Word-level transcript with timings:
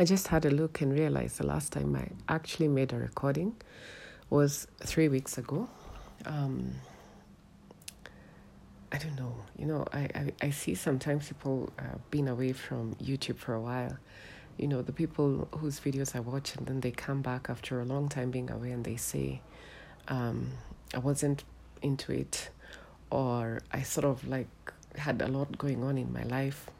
I 0.00 0.04
just 0.04 0.28
had 0.28 0.46
a 0.46 0.50
look 0.50 0.80
and 0.80 0.98
realized 0.98 1.36
the 1.36 1.46
last 1.46 1.74
time 1.74 1.94
I 1.94 2.08
actually 2.26 2.68
made 2.68 2.94
a 2.94 2.96
recording 2.96 3.54
was 4.30 4.66
three 4.82 5.08
weeks 5.08 5.36
ago. 5.36 5.68
Um, 6.24 6.70
I 8.90 8.96
don't 8.96 9.14
know. 9.14 9.34
You 9.58 9.66
know, 9.66 9.84
I, 9.92 10.08
I, 10.14 10.32
I 10.40 10.50
see 10.52 10.74
sometimes 10.74 11.28
people 11.28 11.70
uh, 11.78 11.98
being 12.10 12.28
away 12.28 12.54
from 12.54 12.94
YouTube 12.94 13.36
for 13.36 13.52
a 13.52 13.60
while. 13.60 13.94
You 14.56 14.68
know, 14.68 14.80
the 14.80 14.90
people 14.90 15.46
whose 15.58 15.78
videos 15.80 16.16
I 16.16 16.20
watch 16.20 16.56
and 16.56 16.66
then 16.66 16.80
they 16.80 16.92
come 16.92 17.20
back 17.20 17.50
after 17.50 17.82
a 17.82 17.84
long 17.84 18.08
time 18.08 18.30
being 18.30 18.50
away 18.50 18.70
and 18.70 18.82
they 18.82 18.96
say, 18.96 19.42
um, 20.08 20.52
I 20.94 20.98
wasn't 20.98 21.44
into 21.82 22.10
it, 22.12 22.48
or 23.10 23.60
I 23.70 23.82
sort 23.82 24.06
of 24.06 24.26
like 24.26 24.48
had 24.96 25.20
a 25.20 25.28
lot 25.28 25.58
going 25.58 25.84
on 25.84 25.98
in 25.98 26.10
my 26.10 26.22
life, 26.22 26.70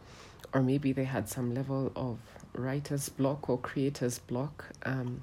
or 0.54 0.62
maybe 0.62 0.94
they 0.94 1.04
had 1.04 1.28
some 1.28 1.52
level 1.52 1.92
of 1.94 2.18
writer's 2.54 3.08
block 3.08 3.48
or 3.48 3.58
creator's 3.58 4.18
block. 4.18 4.66
Um, 4.84 5.22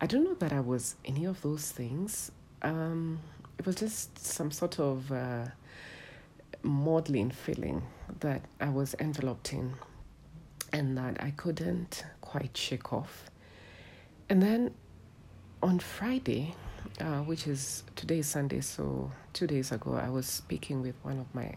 I 0.00 0.06
don't 0.06 0.24
know 0.24 0.34
that 0.34 0.52
I 0.52 0.60
was 0.60 0.96
any 1.04 1.24
of 1.24 1.42
those 1.42 1.70
things. 1.70 2.32
Um, 2.62 3.20
it 3.58 3.66
was 3.66 3.76
just 3.76 4.18
some 4.18 4.50
sort 4.50 4.80
of 4.80 5.10
uh, 5.12 5.46
maudlin 6.62 7.30
feeling 7.30 7.82
that 8.20 8.42
I 8.60 8.68
was 8.68 8.94
enveloped 8.98 9.52
in 9.52 9.74
and 10.72 10.96
that 10.96 11.22
I 11.22 11.30
couldn't 11.32 12.04
quite 12.20 12.56
shake 12.56 12.92
off. 12.92 13.30
And 14.28 14.42
then 14.42 14.74
on 15.62 15.78
Friday, 15.78 16.54
uh, 17.00 17.20
which 17.20 17.46
is 17.46 17.84
today 17.94 18.22
Sunday, 18.22 18.60
so 18.60 19.10
two 19.32 19.46
days 19.46 19.72
ago, 19.72 19.94
I 19.94 20.08
was 20.08 20.26
speaking 20.26 20.82
with 20.82 20.94
one 21.02 21.18
of 21.18 21.32
my 21.34 21.54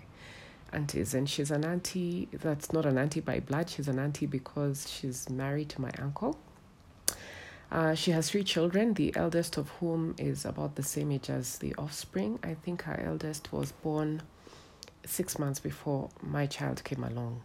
aunties, 0.75 1.13
and 1.13 1.29
she's 1.29 1.51
an 1.51 1.65
auntie 1.65 2.27
that's 2.31 2.73
not 2.73 2.85
an 2.85 2.97
auntie 2.97 3.21
by 3.21 3.39
blood, 3.39 3.69
she's 3.69 3.87
an 3.87 3.97
auntie 3.97 4.25
because 4.25 4.89
she's 4.91 5.29
married 5.29 5.69
to 5.69 5.81
my 5.81 5.91
uncle. 5.99 6.37
Uh, 7.71 7.95
she 7.95 8.11
has 8.11 8.29
three 8.29 8.43
children, 8.43 8.93
the 8.93 9.15
eldest 9.15 9.57
of 9.57 9.69
whom 9.79 10.15
is 10.17 10.45
about 10.45 10.75
the 10.75 10.83
same 10.83 11.11
age 11.11 11.29
as 11.29 11.57
the 11.57 11.73
offspring. 11.75 12.39
I 12.43 12.53
think 12.53 12.83
her 12.83 13.01
eldest 13.03 13.51
was 13.51 13.71
born 13.71 14.21
six 15.05 15.39
months 15.39 15.59
before 15.59 16.09
my 16.21 16.45
child 16.45 16.83
came 16.83 17.03
along. 17.03 17.41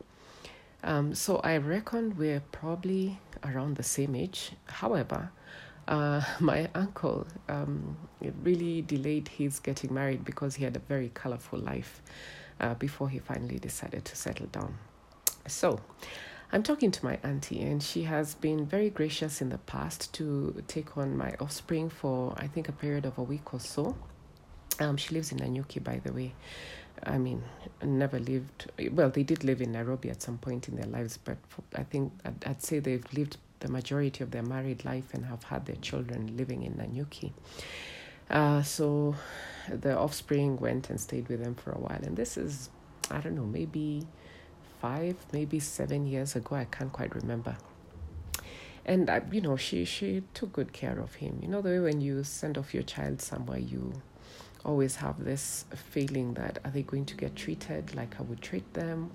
Um, 0.83 1.15
so 1.15 1.39
I 1.39 1.57
reckon 1.59 2.17
we're 2.17 2.43
probably 2.53 3.19
around 3.45 3.77
the 3.77 3.83
same 3.83 4.15
age. 4.15 4.53
However, 4.67 5.31
uh, 5.89 6.23
my 6.41 6.69
uncle 6.75 7.27
um, 7.49 7.97
really 8.43 8.83
delayed 8.83 9.29
his 9.29 9.59
getting 9.59 9.93
married 9.93 10.25
because 10.25 10.55
he 10.57 10.65
had 10.65 10.77
a 10.77 10.81
very 10.81 11.11
colorful 11.15 11.59
life 11.59 12.03
uh, 12.61 12.75
before 12.75 13.09
he 13.09 13.19
finally 13.19 13.59
decided 13.59 14.05
to 14.05 14.17
settle 14.17 14.47
down. 14.47 14.79
So, 15.47 15.81
I'm 16.53 16.63
talking 16.63 16.91
to 16.91 17.05
my 17.05 17.19
auntie, 17.23 17.63
and 17.63 17.81
she 17.83 18.03
has 18.05 18.35
been 18.35 18.67
very 18.67 18.91
gracious 18.91 19.41
in 19.41 19.51
the 19.51 19.59
past 19.59 20.13
to 20.15 20.63
take 20.67 20.97
on 20.99 21.17
my 21.17 21.35
offspring 21.39 21.91
for 21.91 22.35
I 22.37 22.49
think 22.49 22.69
a 22.69 22.73
period 22.73 23.07
of 23.07 23.19
a 23.19 23.23
week 23.23 23.55
or 23.55 23.61
so. 23.61 23.97
Um, 24.81 24.97
she 24.97 25.15
lives 25.15 25.31
in 25.31 25.39
Nanyuki, 25.39 25.83
by 25.83 26.01
the 26.03 26.13
way. 26.13 26.35
I 27.05 27.19
mean, 27.19 27.43
never 27.83 28.19
lived. 28.19 28.71
Well, 28.91 29.11
they 29.11 29.23
did 29.23 29.45
live 29.45 29.61
in 29.61 29.73
Nairobi 29.73 30.11
at 30.11 30.23
some 30.23 30.39
point 30.39 30.69
in 30.69 30.77
their 30.77 30.87
lives, 30.87 31.19
but 31.19 31.39
for, 31.49 31.63
I 31.75 31.85
think 31.85 32.13
I'd, 32.25 32.45
I'd, 32.45 32.63
say 32.63 32.79
they've 32.79 33.05
lived 33.13 33.37
the 33.61 33.69
majority 33.69 34.25
of 34.25 34.33
their 34.33 34.43
married 34.43 34.85
life 34.85 35.15
and 35.15 35.25
have 35.27 35.45
had 35.45 35.67
their 35.67 35.77
children 35.77 36.37
living 36.37 36.63
in 36.63 36.75
Nanyuki. 36.75 37.33
Uh, 38.31 38.63
so 38.63 39.17
the 39.69 39.97
offspring 39.97 40.57
went 40.59 40.89
and 40.89 41.01
stayed 41.01 41.29
with 41.29 41.43
them 41.43 41.55
for 41.55 41.73
a 41.73 41.79
while, 41.79 42.01
and 42.03 42.17
this 42.17 42.37
is, 42.37 42.71
I 43.11 43.19
don't 43.19 43.35
know, 43.35 43.45
maybe 43.45 44.07
five, 44.81 45.17
maybe 45.33 45.59
seven 45.59 46.07
years 46.07 46.37
ago. 46.37 46.57
I 46.57 46.65
can't 46.65 46.93
quite 46.93 47.15
remember. 47.15 47.57
And 48.87 49.11
I, 49.11 49.23
you 49.31 49.41
know, 49.41 49.57
she 49.57 49.85
she 49.85 50.23
took 50.33 50.53
good 50.53 50.73
care 50.73 50.99
of 50.99 51.15
him. 51.17 51.39
You 51.43 51.49
know, 51.49 51.61
the 51.61 51.71
way 51.71 51.81
when 51.81 52.01
you 52.01 52.25
send 52.25 52.57
off 52.57 52.73
your 52.73 52.83
child 52.83 53.21
somewhere, 53.21 53.59
you 53.59 53.93
always 54.65 54.97
have 54.97 55.25
this 55.25 55.65
feeling 55.91 56.35
that 56.35 56.59
are 56.65 56.71
they 56.71 56.83
going 56.83 57.05
to 57.07 57.17
get 57.17 57.35
treated 57.35 57.95
like 57.95 58.19
I 58.19 58.23
would 58.23 58.41
treat 58.41 58.73
them, 58.75 59.11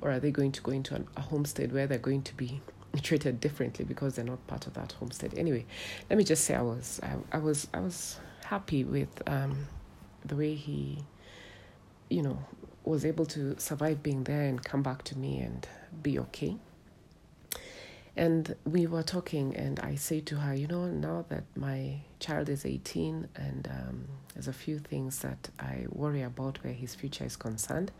or 0.00 0.10
are 0.12 0.20
they 0.20 0.30
going 0.30 0.52
to 0.52 0.60
go 0.60 0.72
into 0.72 0.94
an, 0.94 1.06
a 1.16 1.20
homestead 1.20 1.72
where 1.72 1.86
they're 1.86 1.98
going 1.98 2.22
to 2.22 2.34
be 2.36 2.60
treated 3.02 3.40
differently 3.40 3.84
because 3.84 4.14
they're 4.14 4.24
not 4.24 4.46
part 4.46 4.66
of 4.66 4.74
that 4.74 4.92
homestead. 4.92 5.34
Anyway, 5.36 5.66
let 6.08 6.16
me 6.16 6.24
just 6.24 6.44
say 6.44 6.54
I 6.54 6.62
was 6.62 7.00
I, 7.02 7.36
I 7.36 7.38
was 7.38 7.66
I 7.72 7.80
was 7.80 8.18
happy 8.48 8.82
with 8.82 9.22
um, 9.26 9.66
the 10.24 10.34
way 10.34 10.54
he, 10.54 10.98
you 12.08 12.22
know, 12.22 12.38
was 12.84 13.04
able 13.04 13.26
to 13.26 13.54
survive 13.58 14.02
being 14.02 14.24
there 14.24 14.44
and 14.44 14.64
come 14.64 14.82
back 14.82 15.02
to 15.02 15.18
me 15.18 15.38
and 15.40 15.68
be 16.02 16.18
okay. 16.18 16.56
And 18.16 18.56
we 18.64 18.86
were 18.86 19.02
talking, 19.02 19.54
and 19.54 19.78
I 19.80 19.94
say 19.96 20.20
to 20.22 20.36
her, 20.36 20.54
you 20.54 20.66
know, 20.66 20.86
now 20.86 21.26
that 21.28 21.44
my 21.56 22.00
child 22.20 22.48
is 22.48 22.64
18 22.64 23.28
and 23.36 23.68
um, 23.70 24.08
there's 24.34 24.48
a 24.48 24.52
few 24.52 24.78
things 24.78 25.18
that 25.20 25.50
I 25.60 25.86
worry 25.90 26.22
about 26.22 26.64
where 26.64 26.72
his 26.72 26.94
future 26.94 27.24
is 27.24 27.36
concerned, 27.36 27.92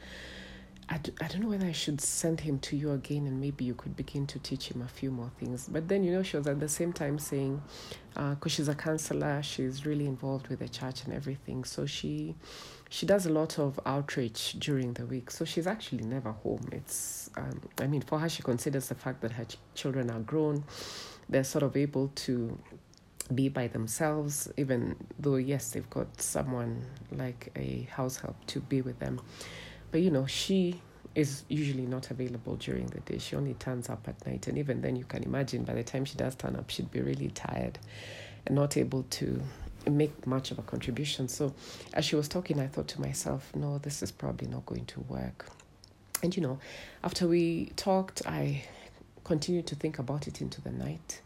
I 0.90 0.96
d- 0.98 1.12
I 1.20 1.28
don't 1.28 1.42
know 1.42 1.48
whether 1.48 1.66
I 1.66 1.72
should 1.72 2.00
send 2.00 2.40
him 2.40 2.58
to 2.60 2.76
you 2.76 2.92
again 2.92 3.26
and 3.26 3.38
maybe 3.40 3.64
you 3.64 3.74
could 3.74 3.94
begin 3.94 4.26
to 4.28 4.38
teach 4.38 4.70
him 4.70 4.80
a 4.80 4.88
few 4.88 5.10
more 5.10 5.30
things. 5.38 5.68
But 5.70 5.86
then, 5.86 6.02
you 6.02 6.12
know, 6.12 6.22
she 6.22 6.38
was 6.38 6.46
at 6.46 6.60
the 6.60 6.68
same 6.68 6.94
time 6.94 7.18
saying, 7.18 7.60
because 8.14 8.36
uh, 8.42 8.48
she's 8.48 8.68
a 8.68 8.74
counselor, 8.74 9.42
she's 9.42 9.84
really 9.84 10.06
involved 10.06 10.48
with 10.48 10.60
the 10.60 10.68
church 10.68 11.04
and 11.04 11.12
everything. 11.12 11.64
So 11.64 11.84
she 11.84 12.36
she 12.88 13.04
does 13.04 13.26
a 13.26 13.30
lot 13.30 13.58
of 13.58 13.78
outreach 13.84 14.56
during 14.58 14.94
the 14.94 15.04
week. 15.04 15.30
So 15.30 15.44
she's 15.44 15.66
actually 15.66 16.04
never 16.04 16.32
home. 16.32 16.66
It's, 16.72 17.28
um, 17.36 17.60
I 17.78 17.86
mean, 17.86 18.00
for 18.00 18.18
her, 18.18 18.28
she 18.30 18.42
considers 18.42 18.88
the 18.88 18.94
fact 18.94 19.20
that 19.20 19.32
her 19.32 19.44
ch- 19.44 19.58
children 19.74 20.10
are 20.10 20.20
grown, 20.20 20.64
they're 21.28 21.44
sort 21.44 21.64
of 21.64 21.76
able 21.76 22.08
to 22.14 22.58
be 23.34 23.50
by 23.50 23.68
themselves, 23.68 24.50
even 24.56 24.96
though, 25.18 25.36
yes, 25.36 25.72
they've 25.72 25.90
got 25.90 26.18
someone 26.18 26.82
like 27.12 27.52
a 27.56 27.86
house 27.90 28.16
help 28.16 28.42
to 28.46 28.60
be 28.60 28.80
with 28.80 28.98
them 29.00 29.20
but 29.90 30.00
you 30.00 30.10
know, 30.10 30.26
she 30.26 30.80
is 31.14 31.42
usually 31.48 31.86
not 31.86 32.10
available 32.10 32.56
during 32.56 32.86
the 32.86 33.00
day. 33.00 33.18
She 33.18 33.34
only 33.34 33.54
turns 33.54 33.88
up 33.88 34.06
at 34.06 34.24
night. 34.26 34.46
And 34.46 34.56
even 34.58 34.80
then, 34.80 34.96
you 34.96 35.04
can 35.04 35.22
imagine 35.24 35.64
by 35.64 35.74
the 35.74 35.82
time 35.82 36.04
she 36.04 36.16
does 36.16 36.34
turn 36.34 36.54
up, 36.56 36.70
she'd 36.70 36.90
be 36.90 37.00
really 37.00 37.28
tired 37.28 37.78
and 38.46 38.54
not 38.54 38.76
able 38.76 39.02
to 39.10 39.42
make 39.90 40.26
much 40.26 40.50
of 40.50 40.58
a 40.58 40.62
contribution. 40.62 41.28
So, 41.28 41.54
as 41.94 42.04
she 42.04 42.16
was 42.16 42.28
talking, 42.28 42.60
I 42.60 42.66
thought 42.66 42.88
to 42.88 43.00
myself, 43.00 43.50
no, 43.54 43.78
this 43.78 44.02
is 44.02 44.12
probably 44.12 44.48
not 44.48 44.66
going 44.66 44.86
to 44.86 45.00
work. 45.00 45.46
And 46.22 46.34
you 46.34 46.42
know, 46.42 46.58
after 47.02 47.26
we 47.28 47.72
talked, 47.76 48.26
I 48.26 48.64
continued 49.24 49.66
to 49.68 49.74
think 49.74 49.98
about 49.98 50.26
it 50.26 50.40
into 50.40 50.60
the 50.60 50.70
night. 50.70 51.20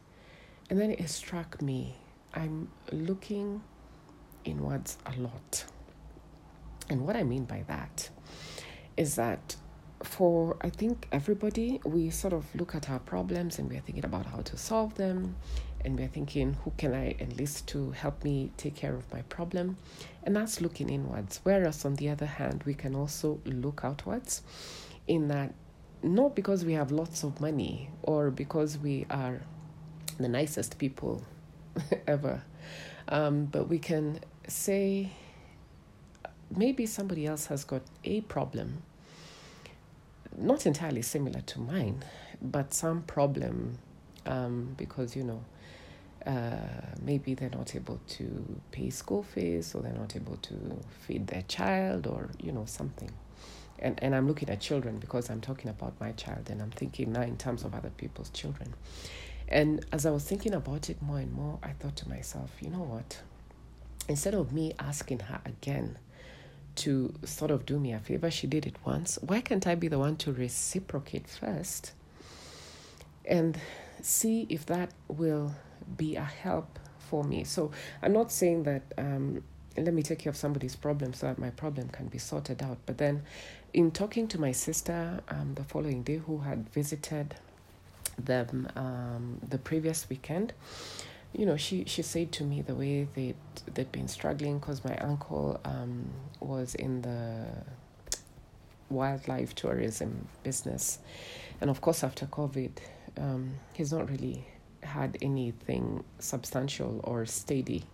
And 0.70 0.80
then 0.80 0.90
it 0.90 1.08
struck 1.08 1.60
me 1.60 1.96
I'm 2.34 2.68
looking 2.90 3.62
inwards 4.44 4.96
a 5.06 5.20
lot. 5.20 5.64
And 6.88 7.06
what 7.06 7.16
I 7.16 7.22
mean 7.22 7.44
by 7.44 7.64
that 7.68 8.08
is 8.96 9.16
that 9.16 9.56
for 10.02 10.56
I 10.60 10.70
think 10.70 11.06
everybody, 11.12 11.80
we 11.84 12.10
sort 12.10 12.32
of 12.32 12.44
look 12.54 12.74
at 12.74 12.90
our 12.90 12.98
problems 12.98 13.58
and 13.58 13.68
we're 13.70 13.80
thinking 13.80 14.04
about 14.04 14.26
how 14.26 14.40
to 14.40 14.56
solve 14.56 14.94
them. 14.96 15.36
And 15.84 15.98
we're 15.98 16.08
thinking, 16.08 16.54
who 16.62 16.72
can 16.76 16.94
I 16.94 17.16
enlist 17.18 17.66
to 17.68 17.90
help 17.90 18.22
me 18.22 18.52
take 18.56 18.76
care 18.76 18.94
of 18.94 19.12
my 19.12 19.22
problem? 19.22 19.76
And 20.22 20.36
that's 20.36 20.60
looking 20.60 20.90
inwards. 20.90 21.40
Whereas, 21.42 21.84
on 21.84 21.96
the 21.96 22.08
other 22.08 22.26
hand, 22.26 22.62
we 22.64 22.74
can 22.74 22.94
also 22.94 23.40
look 23.44 23.80
outwards 23.82 24.42
in 25.08 25.26
that 25.28 25.52
not 26.04 26.34
because 26.34 26.64
we 26.64 26.72
have 26.74 26.90
lots 26.90 27.22
of 27.22 27.40
money 27.40 27.90
or 28.02 28.30
because 28.30 28.78
we 28.78 29.06
are 29.10 29.40
the 30.18 30.28
nicest 30.28 30.78
people 30.78 31.24
ever, 32.06 32.42
um, 33.08 33.46
but 33.46 33.68
we 33.68 33.78
can 33.78 34.20
say, 34.48 35.10
maybe 36.56 36.86
somebody 36.86 37.26
else 37.26 37.46
has 37.46 37.64
got 37.64 37.82
a 38.04 38.20
problem, 38.22 38.82
not 40.36 40.66
entirely 40.66 41.02
similar 41.02 41.40
to 41.40 41.60
mine, 41.60 42.02
but 42.40 42.74
some 42.74 43.02
problem 43.02 43.78
um, 44.26 44.74
because, 44.76 45.16
you 45.16 45.24
know, 45.24 45.44
uh, 46.26 46.56
maybe 47.02 47.34
they're 47.34 47.50
not 47.50 47.74
able 47.74 48.00
to 48.06 48.60
pay 48.70 48.90
school 48.90 49.22
fees 49.22 49.74
or 49.74 49.82
they're 49.82 49.92
not 49.92 50.14
able 50.14 50.36
to 50.36 50.54
feed 51.00 51.26
their 51.26 51.42
child 51.42 52.06
or, 52.06 52.30
you 52.40 52.52
know, 52.52 52.64
something. 52.64 53.10
And, 53.78 53.98
and 54.02 54.14
I'm 54.14 54.28
looking 54.28 54.48
at 54.48 54.60
children 54.60 54.98
because 54.98 55.28
I'm 55.28 55.40
talking 55.40 55.68
about 55.68 56.00
my 56.00 56.12
child 56.12 56.48
and 56.50 56.62
I'm 56.62 56.70
thinking 56.70 57.12
now 57.12 57.22
in 57.22 57.36
terms 57.36 57.64
of 57.64 57.74
other 57.74 57.90
people's 57.90 58.30
children. 58.30 58.74
And 59.48 59.84
as 59.92 60.06
I 60.06 60.10
was 60.10 60.24
thinking 60.24 60.54
about 60.54 60.88
it 60.88 61.02
more 61.02 61.18
and 61.18 61.32
more, 61.32 61.58
I 61.62 61.70
thought 61.72 61.96
to 61.96 62.08
myself, 62.08 62.50
you 62.60 62.70
know 62.70 62.84
what? 62.84 63.20
Instead 64.08 64.34
of 64.34 64.52
me 64.52 64.72
asking 64.78 65.20
her 65.20 65.40
again, 65.44 65.98
to 66.76 67.14
sort 67.24 67.50
of 67.50 67.66
do 67.66 67.78
me 67.78 67.92
a 67.92 67.98
favor. 67.98 68.30
She 68.30 68.46
did 68.46 68.66
it 68.66 68.76
once. 68.84 69.18
Why 69.20 69.40
can't 69.40 69.66
I 69.66 69.74
be 69.74 69.88
the 69.88 69.98
one 69.98 70.16
to 70.16 70.32
reciprocate 70.32 71.28
first 71.28 71.92
and 73.24 73.58
see 74.00 74.46
if 74.48 74.66
that 74.66 74.90
will 75.08 75.54
be 75.96 76.16
a 76.16 76.24
help 76.24 76.78
for 76.98 77.24
me? 77.24 77.44
So 77.44 77.70
I'm 78.02 78.12
not 78.12 78.32
saying 78.32 78.64
that. 78.64 78.82
Um, 78.98 79.42
let 79.76 79.94
me 79.94 80.02
take 80.02 80.18
care 80.18 80.30
of 80.30 80.36
somebody's 80.36 80.76
problem 80.76 81.14
so 81.14 81.26
that 81.28 81.38
my 81.38 81.48
problem 81.48 81.88
can 81.88 82.08
be 82.08 82.18
sorted 82.18 82.62
out. 82.62 82.76
But 82.84 82.98
then, 82.98 83.22
in 83.72 83.90
talking 83.90 84.28
to 84.28 84.38
my 84.38 84.52
sister 84.52 85.20
um, 85.28 85.54
the 85.54 85.64
following 85.64 86.02
day, 86.02 86.16
who 86.18 86.38
had 86.38 86.68
visited 86.70 87.34
them 88.18 88.68
um, 88.76 89.40
the 89.48 89.58
previous 89.58 90.08
weekend, 90.10 90.52
you 91.34 91.46
know, 91.46 91.56
she, 91.56 91.84
she 91.86 92.02
said 92.02 92.30
to 92.32 92.44
me 92.44 92.62
the 92.62 92.74
way 92.74 93.08
they 93.14 93.34
they'd 93.72 93.90
been 93.90 94.08
struggling 94.08 94.58
because 94.58 94.84
my 94.84 94.96
uncle 94.98 95.60
um, 95.64 96.10
was 96.40 96.74
in 96.74 97.02
the 97.02 97.46
wildlife 98.90 99.54
tourism 99.54 100.28
business, 100.42 100.98
and 101.60 101.70
of 101.70 101.80
course 101.80 102.04
after 102.04 102.26
COVID, 102.26 102.72
um, 103.18 103.54
he's 103.72 103.92
not 103.92 104.10
really 104.10 104.44
had 104.82 105.16
anything 105.22 106.04
substantial 106.18 107.00
or 107.04 107.24
steady 107.24 107.84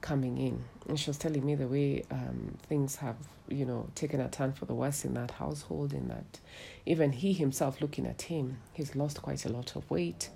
coming 0.00 0.38
in. 0.38 0.64
And 0.88 0.98
she 0.98 1.08
was 1.08 1.18
telling 1.18 1.44
me 1.44 1.54
the 1.54 1.66
way 1.66 2.04
um, 2.10 2.56
things 2.68 2.96
have, 2.96 3.16
you 3.48 3.64
know, 3.64 3.88
taken 3.94 4.20
a 4.20 4.28
turn 4.28 4.52
for 4.52 4.66
the 4.66 4.74
worse 4.74 5.04
in 5.04 5.14
that 5.14 5.30
household, 5.30 5.92
in 5.92 6.08
that 6.08 6.40
even 6.84 7.12
he 7.12 7.32
himself, 7.32 7.80
looking 7.80 8.06
at 8.06 8.22
him, 8.22 8.58
he's 8.72 8.94
lost 8.94 9.22
quite 9.22 9.44
a 9.46 9.48
lot 9.48 9.74
of 9.76 9.88
weight 9.90 10.28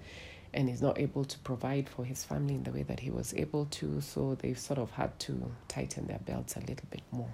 and 0.53 0.69
he's 0.69 0.83
not 0.83 0.99
able 0.99 1.25
to 1.25 1.39
provide 1.41 1.89
for 1.89 2.05
his 2.05 2.25
family 2.25 2.55
in 2.55 2.65
the 2.65 2.73
way 2.73 2.83
that 2.83 3.01
he 3.01 3.11
was 3.11 3.33
able 3.35 3.67
to. 3.67 4.01
So 4.01 4.35
they've 4.35 4.59
sort 4.59 4.79
of 4.79 4.91
had 4.93 5.19
to 5.21 5.53
tighten 5.69 6.07
their 6.07 6.19
belts 6.19 6.57
a 6.57 6.61
little 6.61 6.87
bit 6.91 7.03
more. 7.13 7.33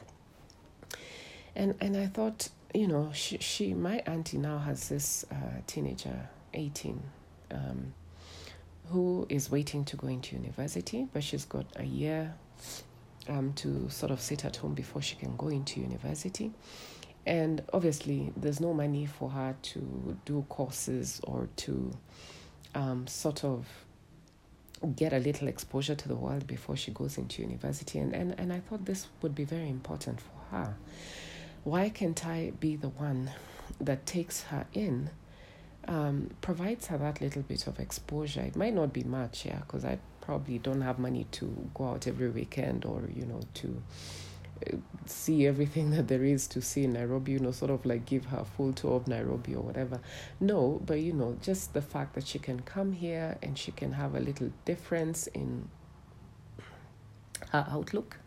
And 1.55 1.75
and 1.81 1.97
I 1.97 2.07
thought, 2.07 2.51
you 2.75 2.87
know, 2.87 3.11
she, 3.15 3.39
she 3.39 3.75
my 3.75 3.99
auntie 4.07 4.39
now 4.39 4.59
has 4.59 4.89
this 4.89 5.25
uh, 5.31 5.61
teenager, 5.67 6.29
18, 6.53 7.03
um, 7.51 7.95
who 8.91 9.27
is 9.29 9.51
waiting 9.51 9.85
to 9.87 9.97
go 9.97 10.09
into 10.09 10.37
university, 10.37 11.09
but 11.13 11.25
she's 11.25 11.45
got 11.45 11.67
a 11.77 11.85
year 11.85 12.35
um, 13.29 13.53
to 13.55 13.89
sort 13.89 14.13
of 14.13 14.21
sit 14.21 14.45
at 14.45 14.57
home 14.57 14.75
before 14.75 15.03
she 15.03 15.17
can 15.17 15.35
go 15.37 15.49
into 15.49 15.81
university. 15.81 16.53
And 17.25 17.63
obviously, 17.73 18.33
there's 18.37 18.61
no 18.61 18.73
money 18.73 19.07
for 19.07 19.31
her 19.31 19.57
to 19.61 20.17
do 20.25 20.45
courses 20.49 21.21
or 21.25 21.49
to 21.57 21.91
um, 22.77 23.07
sort 23.07 23.45
of 23.45 23.67
get 24.95 25.13
a 25.13 25.19
little 25.19 25.49
exposure 25.49 25.95
to 25.95 26.09
the 26.09 26.15
world 26.15 26.47
before 26.47 26.77
she 26.77 26.91
goes 26.91 27.17
into 27.19 27.43
university. 27.43 27.99
And, 27.99 28.15
and, 28.15 28.39
and 28.39 28.53
I 28.53 28.61
thought 28.61 28.85
this 28.85 29.09
would 29.23 29.35
be 29.35 29.45
very 29.45 29.69
important 29.69 30.21
for 30.21 30.57
her. 30.57 30.77
Why 31.65 31.89
can't 31.89 32.25
I 32.27 32.53
be 32.61 32.77
the 32.77 32.91
one 32.91 33.31
that 33.81 34.07
takes 34.07 34.43
her 34.45 34.67
in 34.73 35.11
um, 35.89 36.31
provides 36.41 36.87
her 36.89 36.99
that 36.99 37.21
little 37.21 37.43
bit 37.43 37.67
of 37.67 37.79
exposure. 37.79 38.41
It 38.41 38.57
might 38.57 38.75
not 38.75 38.93
be 38.93 39.05
much, 39.05 39.47
yeah, 39.47 39.59
because 39.59 39.85
I 39.85 39.99
probably 40.21 40.59
don't 40.59 40.81
have 40.81 40.99
money 40.99 41.27
to 41.33 41.71
go 41.75 41.89
out 41.91 42.07
every 42.07 42.31
weekend 42.31 42.85
or, 42.85 43.09
you 43.15 43.25
know, 43.25 43.41
to 43.55 43.83
see 45.07 45.47
everything 45.47 45.91
that 45.97 46.09
there 46.09 46.25
is 46.25 46.47
to 46.49 46.63
see 46.63 46.85
in 46.85 46.95
Nairobi, 46.95 47.33
you 47.33 47.39
know, 47.39 47.53
sort 47.53 47.71
of 47.71 47.85
like 47.85 48.07
give 48.07 48.27
her 48.27 48.39
a 48.39 48.45
full 48.45 48.73
tour 48.73 48.97
of 48.97 49.09
Nairobi 49.09 49.55
or 49.55 49.63
whatever. 49.63 50.01
No, 50.41 50.81
but, 50.85 51.01
you 51.01 51.13
know, 51.13 51.37
just 51.41 51.75
the 51.75 51.83
fact 51.83 52.15
that 52.15 52.27
she 52.27 52.39
can 52.39 52.61
come 52.61 52.93
here 52.93 53.39
and 53.43 53.59
she 53.59 53.73
can 53.73 53.93
have 53.93 54.15
a 54.15 54.21
little 54.21 54.51
difference 54.65 55.27
in 55.29 55.69
her 57.51 57.67
outlook. 57.71 58.19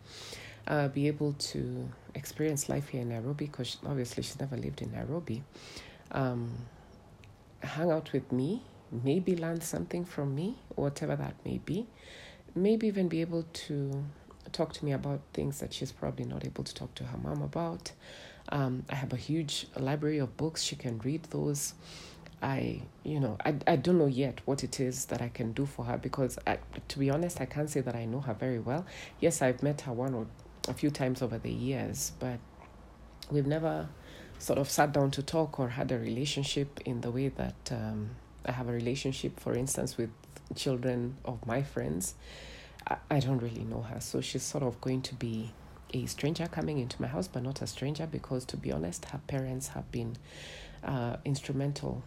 Uh, 0.66 0.88
be 0.88 1.08
able 1.08 1.32
to 1.32 1.88
experience 2.14 2.68
life 2.68 2.88
here 2.88 3.00
in 3.00 3.08
Nairobi 3.08 3.46
because 3.46 3.78
obviously 3.84 4.22
she's 4.22 4.38
never 4.38 4.56
lived 4.56 4.82
in 4.82 4.92
Nairobi. 4.92 5.42
Um, 6.12 6.52
hang 7.60 7.90
out 7.90 8.12
with 8.12 8.30
me, 8.30 8.62
maybe 8.90 9.36
learn 9.36 9.60
something 9.60 10.04
from 10.04 10.34
me, 10.34 10.58
whatever 10.74 11.16
that 11.16 11.34
may 11.44 11.58
be. 11.58 11.86
Maybe 12.54 12.88
even 12.88 13.08
be 13.08 13.20
able 13.20 13.44
to 13.44 14.04
talk 14.52 14.72
to 14.74 14.84
me 14.84 14.92
about 14.92 15.20
things 15.32 15.60
that 15.60 15.72
she's 15.72 15.92
probably 15.92 16.24
not 16.24 16.44
able 16.44 16.64
to 16.64 16.74
talk 16.74 16.94
to 16.96 17.04
her 17.04 17.18
mom 17.18 17.42
about. 17.42 17.92
Um, 18.48 18.84
I 18.90 18.94
have 18.96 19.12
a 19.12 19.16
huge 19.16 19.66
library 19.76 20.18
of 20.18 20.36
books. 20.36 20.62
She 20.62 20.76
can 20.76 20.98
read 20.98 21.24
those. 21.24 21.74
I, 22.42 22.82
you 23.04 23.20
know, 23.20 23.36
I, 23.44 23.54
I 23.66 23.76
don't 23.76 23.98
know 23.98 24.06
yet 24.06 24.40
what 24.46 24.64
it 24.64 24.80
is 24.80 25.06
that 25.06 25.20
I 25.20 25.28
can 25.28 25.52
do 25.52 25.66
for 25.66 25.84
her 25.84 25.98
because, 25.98 26.38
I, 26.46 26.58
to 26.88 26.98
be 26.98 27.10
honest, 27.10 27.40
I 27.40 27.44
can't 27.44 27.68
say 27.68 27.80
that 27.82 27.94
I 27.94 28.06
know 28.06 28.20
her 28.20 28.34
very 28.34 28.58
well. 28.58 28.86
Yes, 29.20 29.42
I've 29.42 29.62
met 29.62 29.82
her 29.82 29.92
one 29.92 30.14
or 30.14 30.26
a 30.68 30.74
few 30.74 30.90
times 30.90 31.20
over 31.20 31.38
the 31.38 31.52
years, 31.52 32.12
but 32.18 32.38
we've 33.30 33.46
never 33.46 33.88
sort 34.38 34.58
of 34.58 34.70
sat 34.70 34.92
down 34.92 35.10
to 35.12 35.22
talk 35.22 35.60
or 35.60 35.68
had 35.68 35.92
a 35.92 35.98
relationship 35.98 36.80
in 36.86 37.02
the 37.02 37.10
way 37.10 37.28
that 37.28 37.70
um, 37.72 38.10
I 38.46 38.52
have 38.52 38.68
a 38.68 38.72
relationship, 38.72 39.38
for 39.38 39.54
instance, 39.54 39.98
with 39.98 40.10
children 40.56 41.16
of 41.24 41.46
my 41.46 41.62
friends. 41.62 42.14
I, 42.86 43.20
don't 43.20 43.38
really 43.38 43.64
know 43.64 43.82
her. 43.82 44.00
So 44.00 44.20
she's 44.20 44.42
sort 44.42 44.64
of 44.64 44.80
going 44.80 45.02
to 45.02 45.14
be 45.14 45.52
a 45.92 46.06
stranger 46.06 46.46
coming 46.46 46.78
into 46.78 47.00
my 47.00 47.08
house, 47.08 47.28
but 47.28 47.42
not 47.42 47.62
a 47.62 47.66
stranger 47.66 48.06
because, 48.06 48.44
to 48.46 48.56
be 48.56 48.72
honest, 48.72 49.04
her 49.06 49.20
parents 49.26 49.68
have 49.68 49.90
been 49.92 50.16
uh, 50.84 51.16
instrumental 51.24 52.02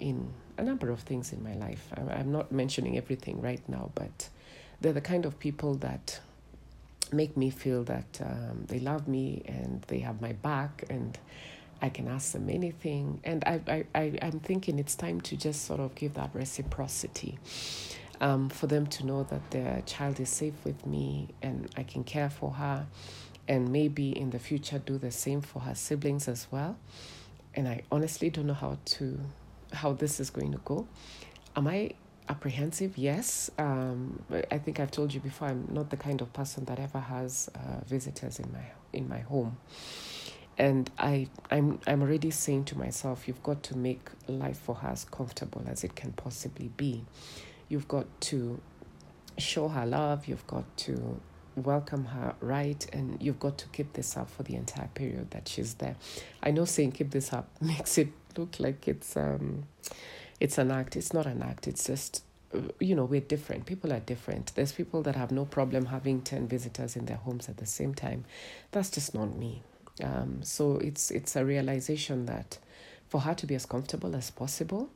in 0.00 0.32
a 0.56 0.62
number 0.62 0.90
of 0.90 1.00
things 1.00 1.32
in 1.32 1.42
my 1.42 1.54
life. 1.54 1.88
I, 1.96 2.14
I'm 2.14 2.32
not 2.32 2.52
mentioning 2.52 2.96
everything 2.96 3.40
right 3.40 3.66
now, 3.68 3.90
but 3.94 4.28
they're 4.80 4.92
the 4.92 5.00
kind 5.00 5.24
of 5.24 5.38
people 5.38 5.74
that 5.76 6.20
make 7.12 7.36
me 7.36 7.50
feel 7.50 7.84
that 7.84 8.20
um, 8.22 8.64
they 8.68 8.80
love 8.80 9.08
me 9.08 9.42
and 9.46 9.82
they 9.88 10.00
have 10.00 10.20
my 10.20 10.32
back 10.32 10.84
and 10.90 11.18
I 11.80 11.88
can 11.88 12.08
ask 12.08 12.32
them 12.32 12.50
anything. 12.50 13.20
And 13.24 13.44
I, 13.44 13.60
I, 13.66 13.84
I, 13.94 14.18
I'm 14.20 14.40
thinking 14.40 14.78
it's 14.78 14.94
time 14.94 15.20
to 15.22 15.36
just 15.36 15.64
sort 15.64 15.80
of 15.80 15.94
give 15.94 16.14
that 16.14 16.30
reciprocity 16.34 17.38
um, 18.20 18.48
for 18.48 18.66
them 18.66 18.86
to 18.86 19.06
know 19.06 19.22
that 19.24 19.50
their 19.50 19.82
child 19.86 20.20
is 20.20 20.28
safe 20.28 20.54
with 20.64 20.86
me 20.86 21.28
and 21.42 21.68
I 21.76 21.82
can 21.82 22.04
care 22.04 22.30
for 22.30 22.52
her 22.52 22.86
and 23.46 23.70
maybe 23.70 24.16
in 24.16 24.30
the 24.30 24.38
future 24.38 24.78
do 24.78 24.98
the 24.98 25.10
same 25.10 25.40
for 25.40 25.60
her 25.60 25.74
siblings 25.74 26.28
as 26.28 26.46
well. 26.50 26.76
And 27.54 27.66
I 27.66 27.82
honestly 27.90 28.30
don't 28.30 28.46
know 28.46 28.54
how 28.54 28.78
to 28.84 29.20
how 29.72 29.92
this 29.92 30.20
is 30.20 30.30
going 30.30 30.52
to 30.52 30.58
go. 30.64 30.86
Am 31.56 31.66
I 31.66 31.90
apprehensive? 32.28 32.96
Yes. 32.96 33.50
Um, 33.58 34.22
I 34.50 34.58
think 34.58 34.80
I've 34.80 34.90
told 34.90 35.12
you 35.12 35.20
before. 35.20 35.48
I'm 35.48 35.68
not 35.70 35.90
the 35.90 35.96
kind 35.96 36.20
of 36.20 36.32
person 36.32 36.64
that 36.66 36.78
ever 36.78 37.00
has 37.00 37.50
uh, 37.54 37.84
visitors 37.86 38.38
in 38.38 38.50
my 38.52 38.64
in 38.92 39.08
my 39.08 39.20
home 39.20 39.56
and 40.58 40.90
I, 40.98 41.28
I'm, 41.50 41.78
I'm 41.86 42.02
already 42.02 42.32
saying 42.32 42.64
to 42.66 42.78
myself, 42.78 43.28
you've 43.28 43.42
got 43.44 43.62
to 43.64 43.78
make 43.78 44.10
life 44.26 44.58
for 44.58 44.74
her 44.74 44.88
as 44.88 45.04
comfortable 45.04 45.62
as 45.68 45.84
it 45.84 45.94
can 45.94 46.12
possibly 46.12 46.68
be. 46.76 47.04
You've 47.68 47.88
got 47.88 48.06
to 48.22 48.60
show 49.36 49.68
her 49.68 49.86
love. 49.86 50.26
You've 50.26 50.46
got 50.46 50.76
to 50.78 51.20
welcome 51.56 52.06
her 52.06 52.34
right, 52.40 52.86
and 52.92 53.20
you've 53.20 53.40
got 53.40 53.58
to 53.58 53.68
keep 53.68 53.92
this 53.94 54.16
up 54.16 54.30
for 54.30 54.42
the 54.42 54.54
entire 54.54 54.88
period 54.88 55.30
that 55.32 55.48
she's 55.48 55.74
there. 55.74 55.96
I 56.42 56.50
know 56.50 56.64
saying 56.64 56.92
keep 56.92 57.10
this 57.10 57.32
up 57.32 57.48
makes 57.60 57.98
it 57.98 58.08
look 58.36 58.58
like 58.58 58.86
it's 58.88 59.16
um, 59.16 59.64
it's 60.40 60.58
an 60.58 60.70
act. 60.70 60.96
It's 60.96 61.12
not 61.12 61.26
an 61.26 61.42
act. 61.42 61.66
It's 61.66 61.86
just 61.86 62.24
you 62.80 62.94
know 62.94 63.04
we're 63.04 63.20
different 63.20 63.66
people 63.66 63.92
are 63.92 64.00
different 64.00 64.52
there's 64.54 64.72
people 64.72 65.02
that 65.02 65.14
have 65.14 65.30
no 65.30 65.44
problem 65.44 65.84
having 65.84 66.22
10 66.22 66.48
visitors 66.48 66.96
in 66.96 67.04
their 67.04 67.18
homes 67.18 67.46
at 67.46 67.58
the 67.58 67.66
same 67.66 67.92
time 67.94 68.24
that's 68.70 68.88
just 68.88 69.14
not 69.14 69.36
me 69.36 69.62
um, 70.02 70.42
so 70.42 70.78
it's 70.78 71.10
it's 71.10 71.36
a 71.36 71.44
realization 71.44 72.24
that 72.24 72.56
for 73.08 73.22
her 73.22 73.34
to 73.34 73.46
be 73.46 73.54
as 73.54 73.66
comfortable 73.66 74.14
as 74.14 74.30
possible, 74.30 74.90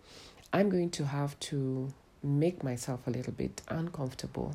I'm 0.53 0.69
going 0.69 0.91
to 0.91 1.07
have 1.07 1.39
to 1.41 1.93
make 2.23 2.63
myself 2.63 3.07
a 3.07 3.11
little 3.11 3.33
bit 3.33 3.63
uncomfortable, 3.69 4.55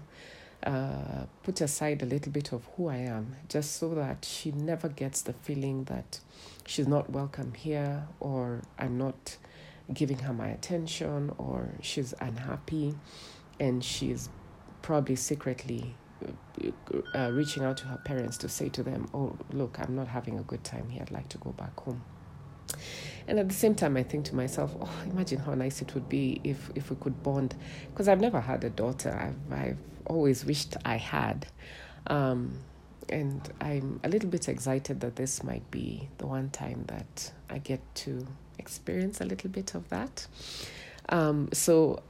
uh, 0.63 1.25
put 1.43 1.61
aside 1.61 2.01
a 2.01 2.05
little 2.05 2.31
bit 2.31 2.51
of 2.51 2.65
who 2.75 2.87
I 2.87 2.97
am, 2.97 3.35
just 3.49 3.77
so 3.77 3.93
that 3.95 4.25
she 4.25 4.51
never 4.51 4.89
gets 4.89 5.21
the 5.21 5.33
feeling 5.33 5.83
that 5.85 6.19
she's 6.65 6.87
not 6.87 7.09
welcome 7.09 7.53
here 7.53 8.07
or 8.19 8.61
I'm 8.77 8.97
not 8.97 9.37
giving 9.93 10.19
her 10.19 10.33
my 10.33 10.49
attention 10.49 11.31
or 11.37 11.69
she's 11.81 12.13
unhappy 12.19 12.95
and 13.59 13.83
she's 13.83 14.29
probably 14.81 15.15
secretly 15.15 15.95
uh, 17.15 17.31
reaching 17.31 17.63
out 17.63 17.77
to 17.77 17.85
her 17.85 17.97
parents 17.97 18.37
to 18.39 18.49
say 18.49 18.69
to 18.69 18.83
them, 18.83 19.07
"Oh, 19.13 19.37
look, 19.51 19.79
I'm 19.79 19.95
not 19.95 20.07
having 20.07 20.39
a 20.39 20.43
good 20.43 20.63
time 20.63 20.89
here. 20.89 21.03
I'd 21.03 21.11
like 21.11 21.29
to 21.29 21.37
go 21.37 21.51
back 21.51 21.79
home." 21.79 22.01
And 23.27 23.39
at 23.39 23.49
the 23.49 23.55
same 23.55 23.75
time, 23.75 23.97
I 23.97 24.03
think 24.03 24.25
to 24.25 24.35
myself, 24.35 24.75
"Oh, 24.79 25.03
imagine 25.09 25.39
how 25.39 25.53
nice 25.53 25.81
it 25.81 25.93
would 25.93 26.07
be 26.09 26.39
if 26.43 26.71
if 26.75 26.89
we 26.89 26.95
could 26.97 27.21
bond." 27.23 27.55
Because 27.91 28.07
I've 28.07 28.21
never 28.21 28.39
had 28.41 28.63
a 28.63 28.69
daughter. 28.69 29.11
I've 29.11 29.59
I've 29.59 29.77
always 30.05 30.45
wished 30.45 30.75
I 30.85 30.95
had. 30.97 31.47
Um, 32.07 32.59
and 33.09 33.41
I'm 33.61 33.99
a 34.03 34.09
little 34.09 34.29
bit 34.29 34.49
excited 34.49 34.99
that 34.99 35.15
this 35.15 35.43
might 35.43 35.69
be 35.71 36.09
the 36.17 36.27
one 36.27 36.49
time 36.49 36.83
that 36.87 37.31
I 37.49 37.57
get 37.59 37.81
to 37.95 38.27
experience 38.57 39.21
a 39.21 39.25
little 39.25 39.49
bit 39.49 39.75
of 39.75 39.87
that. 39.89 40.27
Um, 41.09 41.49
so 41.53 42.01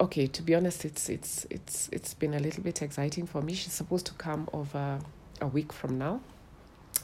okay, 0.00 0.26
to 0.26 0.42
be 0.42 0.54
honest, 0.54 0.84
it's 0.84 1.08
it's 1.08 1.46
it's 1.48 1.88
it's 1.90 2.12
been 2.14 2.34
a 2.34 2.38
little 2.38 2.62
bit 2.62 2.82
exciting 2.82 3.26
for 3.26 3.40
me. 3.40 3.54
She's 3.54 3.72
supposed 3.72 4.06
to 4.06 4.12
come 4.14 4.48
over 4.52 4.98
a 5.40 5.46
week 5.46 5.72
from 5.72 5.96
now, 5.98 6.20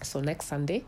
so 0.03 0.21
next 0.21 0.47
Sunday, 0.47 0.85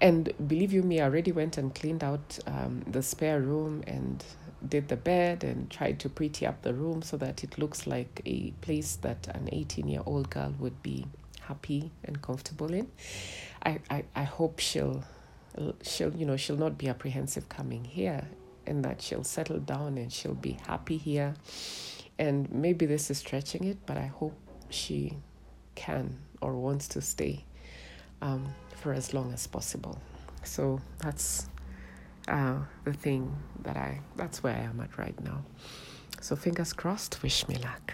and 0.00 0.32
believe 0.46 0.72
you 0.72 0.82
me, 0.82 1.00
I 1.00 1.04
already 1.04 1.32
went 1.32 1.56
and 1.56 1.74
cleaned 1.74 2.04
out 2.04 2.38
um, 2.46 2.84
the 2.86 3.02
spare 3.02 3.40
room 3.40 3.82
and 3.86 4.22
did 4.66 4.88
the 4.88 4.96
bed 4.96 5.44
and 5.44 5.70
tried 5.70 5.98
to 6.00 6.08
pretty 6.08 6.46
up 6.46 6.62
the 6.62 6.74
room 6.74 7.02
so 7.02 7.16
that 7.16 7.44
it 7.44 7.58
looks 7.58 7.86
like 7.86 8.20
a 8.26 8.50
place 8.60 8.96
that 8.96 9.28
an 9.28 9.48
18 9.52 9.88
year 9.88 10.02
old 10.04 10.30
girl 10.30 10.54
would 10.58 10.82
be 10.82 11.06
happy 11.40 11.90
and 12.04 12.20
comfortable 12.20 12.72
in. 12.72 12.88
I, 13.64 13.80
I, 13.90 14.04
I 14.14 14.22
hope 14.24 14.58
she'll 14.58 15.04
she'll 15.82 16.14
you 16.14 16.26
know 16.26 16.36
she'll 16.36 16.58
not 16.58 16.76
be 16.76 16.86
apprehensive 16.86 17.48
coming 17.48 17.82
here 17.84 18.28
and 18.66 18.84
that 18.84 19.00
she'll 19.00 19.24
settle 19.24 19.58
down 19.58 19.96
and 19.96 20.12
she'll 20.12 20.34
be 20.34 20.58
happy 20.66 20.96
here. 20.96 21.34
And 22.18 22.50
maybe 22.50 22.86
this 22.86 23.10
is 23.10 23.18
stretching 23.18 23.64
it, 23.64 23.78
but 23.86 23.96
I 23.96 24.06
hope 24.06 24.36
she 24.70 25.16
can 25.74 26.18
or 26.40 26.54
wants 26.54 26.88
to 26.88 27.00
stay 27.00 27.44
um, 28.22 28.54
for 28.86 28.92
as 28.92 29.12
long 29.12 29.32
as 29.32 29.48
possible. 29.48 29.98
So 30.44 30.80
that's 30.98 31.48
uh, 32.28 32.60
the 32.84 32.92
thing 32.92 33.34
that 33.64 33.76
I, 33.76 33.98
that's 34.14 34.44
where 34.44 34.54
I 34.54 34.60
am 34.60 34.78
at 34.78 34.96
right 34.96 35.20
now. 35.24 35.42
So 36.20 36.36
fingers 36.36 36.72
crossed, 36.72 37.20
wish 37.20 37.48
me 37.48 37.56
luck. 37.56 37.92